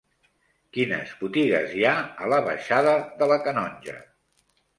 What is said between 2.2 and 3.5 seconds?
a la baixada de la